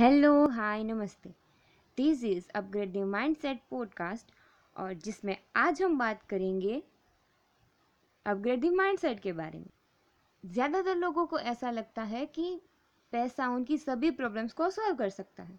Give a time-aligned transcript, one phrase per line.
[0.00, 1.30] Hello, hi, नमस्ते।
[1.98, 4.30] This is upgrade the mindset podcast
[4.76, 6.82] और जिसमें आज हम बात करेंगे
[8.26, 9.66] अपग्रेड द माइंडसेट के बारे में।
[10.44, 12.60] ज़्यादातर लोगों को ऐसा लगता है कि
[13.12, 15.58] पैसा उनकी सभी प्रॉब्लम्स को सॉल्व कर सकता है,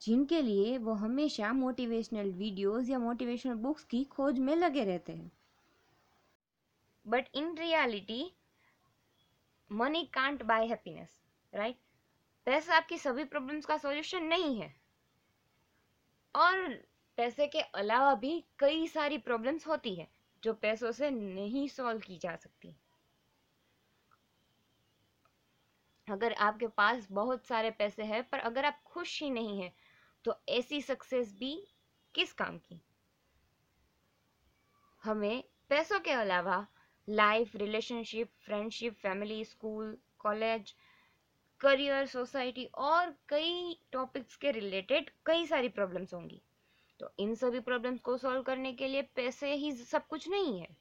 [0.00, 5.30] जिनके लिए वो हमेशा मोटिवेशनल वीडियोस या मोटिवेशनल बुक्स की खोज में लगे रहते हैं।
[7.06, 8.24] But in reality
[9.70, 11.20] money can't buy happiness
[11.52, 11.76] right
[12.46, 14.74] पैसा आपकी सभी प्रॉब्लम्स का सॉल्यूशन नहीं है।
[16.34, 16.68] और
[17.18, 20.08] पैसे के अलावा भी कई सारी प्रॉब्लम्स होती है,
[20.42, 22.74] जो पैसों से नहीं सॉल्व की जा सकती।
[26.08, 29.72] अगर आपके पास बहुत सारे पैसे हैं, पर अगर आप खुश ही नहीं हैं
[30.24, 31.68] तो ऐसी सक्सेस भी
[32.14, 32.80] किस काम की?
[35.02, 36.66] हमें पैसों के अलावा
[37.08, 40.74] life relationship friendship family school college
[41.62, 46.42] career, society और कई टॉपिक्स के रिलेटेड कई सारी प्रॉब्लम्स होंगी।
[47.00, 50.76] तो इन सभी प्रॉब्लम्स को सॉल्व करने के लिए पैसे ही सब कुछ नहीं है।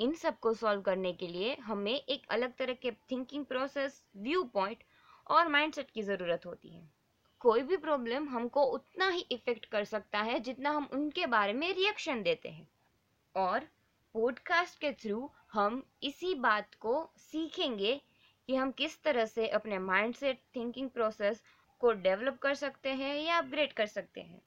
[0.00, 4.78] इन सबको सॉल्व करने के लिए हमें एक अलग तरह के थिंकिंग प्रोसेस व्यू पॉइंट
[5.30, 6.90] और माइंडसेट की ज़रूरत होती है।
[7.40, 11.74] कोई भी प्रॉब्लम हमको उतना ही इफ़ेक्ट कर सकता है जितना हम उनके बारे में
[11.74, 12.68] रिएक्शन देते हैं।
[13.36, 13.60] और
[14.14, 18.00] पॉडकास्ट के थ्रू हम इसी बात को सीखेंगे
[18.48, 21.42] कि हम किस तरह से अपने माइंडसेट थिंकिंग प्रोसेस
[21.80, 24.42] को डेवलप कर सकते हैं या अपग्रेड कर सकते हैं।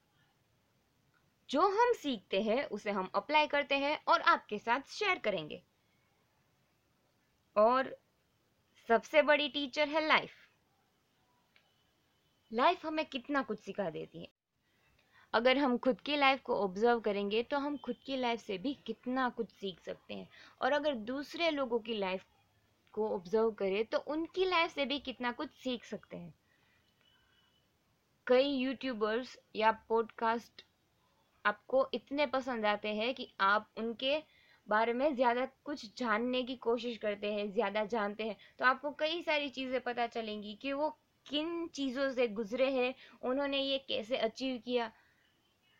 [1.49, 5.61] जो हम सीखते हैं, उसे हम अप्लाई करते हैं और आपके साथ शेयर करेंगे।
[7.55, 7.95] और
[8.89, 10.31] सबसे बड़ी टीचर है लाइफ
[12.51, 14.27] लाइफ हमें कितना कुछ सिखा देती है।
[15.33, 18.73] अगर हम खुद की लाइफ को ऑब्ज़र्व करेंगे तो हम खुद की लाइफ से भी
[18.73, 20.27] कितना कुछ सीख सकते हैं।
[20.61, 22.25] और अगर दूसरे लोगों की लाइफ
[22.99, 26.33] को ऑब्ज़र्व करें तो उनकी लाइफ से भी कितना कुछ सीख सकते हैं।
[28.27, 30.63] कई यूट्यूबर्स या पॉडकास्ट
[31.45, 34.17] आपको इतने पसंद आते हैं कि आप उनके
[34.67, 39.21] बारे में ज़्यादा कुछ जानने की कोशिश करते हैं, ज़्यादा जानते हैं तो आपको कई
[39.21, 40.89] सारी चीज़ें पता चलेंगी कि वो
[41.25, 44.91] किन चीज़ों से गुजरे हैं, उन्होंने ये कैसे अचीव किया।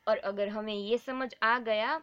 [0.07, 2.01] और अगर हमें ये समझ आ गया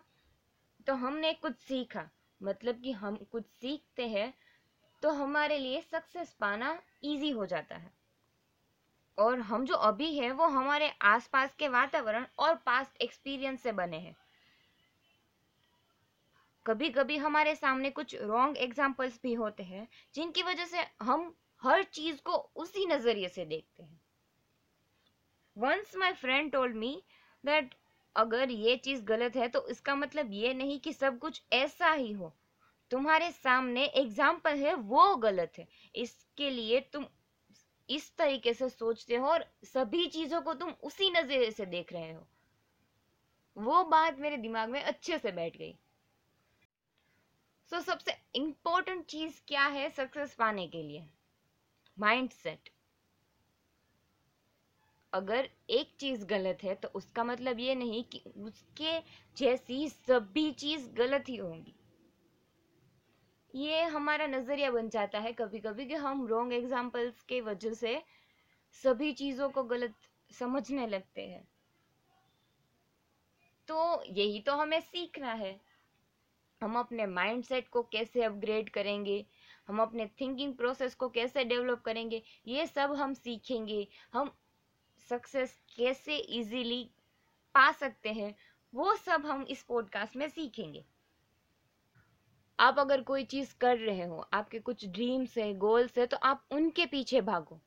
[0.86, 2.08] तो हमने कुछ सीखा
[2.40, 4.32] मतलब कि हम कुछ सीखते हैं
[5.02, 7.92] तो हमारे लिए सक्सेस पाना इजी हो जाता है।
[9.18, 13.96] और हम जो अभी है, वो हमारे आसपास के वातावरण और पास्ट एक्सपीरियंस से बने
[13.96, 14.16] हैं।
[16.66, 21.82] कभी कभी हमारे सामने कुछ रॉन्ग एग्जाम्पल्स भी होते हैं, जिनकी वजह से हम हर
[21.82, 24.00] चीज़ को उसी नज़रिए से देखते हैं।
[25.58, 27.02] Once my friend told me
[27.44, 27.74] that
[28.16, 32.12] अगर ये चीज़ गलत है तो इसका मतलब ये नहीं कि सब कुछ ऐसा ही
[32.12, 32.32] हो।
[32.90, 37.06] तुम्हारे सामने एग्ज़ाम्पल है वो गलत है। इसके लिए तुम
[37.88, 42.12] इस तरीके से सोचते हो और सभी चीज़ों को तुम उसी नज़रिए से देख रहे
[42.12, 42.26] हो।
[43.56, 45.74] वो बात मेरे दिमाग में अच्छे से बैठ गई।
[47.70, 51.06] सो so, सबसे इंपॉर्टेंट चीज़ क्या है सक्सेस पाने के लिए?
[51.96, 52.70] माइंड सेट
[55.12, 58.98] अगर एक चीज़ गलत है तो उसका मतलब ये नहीं कि उसके
[59.36, 61.74] जैसी सभी चीज़ गलत ही होंगी।
[63.56, 68.02] ये हमारा नज़रिया बन जाता है कभी कभी कि हम रॉन्ग एग्जाम्पल्स के वजह से
[68.82, 69.94] सभी चीज़ों को गलत
[70.30, 71.48] समझने लगते हैं।
[73.68, 75.60] तो यही तो हमें सीखना है।
[76.62, 79.26] हम अपने माइंडसेट को कैसे अपग्रेड करेंगे?
[79.68, 82.22] हम अपने थिंकिंग प्रोसेस को कैसे डेवलप करेंगे?
[82.46, 84.36] ये सब हम सीखेंगे। हम
[85.08, 86.90] सक्सेस कैसे इजीली
[87.54, 88.34] पा सकते हैं?
[88.74, 90.84] वो सब हम इस पॉडकास्ट में सीखेंगे।
[92.66, 96.44] आप अगर कोई चीज़ कर रहे हो, आपके कुछ ड्रीम्स है गोल्स है तो आप
[96.50, 97.60] उनके पीछे भागो।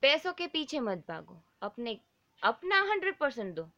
[0.00, 2.00] पैसों के पीछे मत भागो। अपने,
[2.42, 3.70] अपना हंड्रेड परसेंट दो।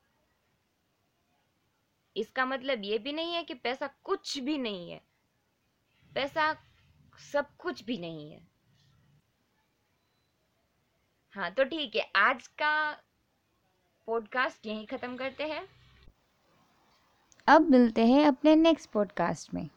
[2.16, 5.00] इसका मतलब ये भी नहीं है कि पैसा कुछ भी नहीं है।
[6.14, 6.56] पैसा
[7.32, 8.48] सब कुछ भी नहीं है।
[11.30, 13.02] हाँ तो ठीक है। आज का
[14.06, 15.79] पॉडकास्ट यहीं ख़त्म करते हैं।
[17.50, 19.68] अब मिलते हैं अपने नेक्स्ट पॉडकास्ट में।